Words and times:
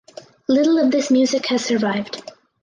Little 0.49 0.79
of 0.79 0.89
this 0.89 1.11
music 1.11 1.45
has 1.49 1.63
survived. 1.63 2.23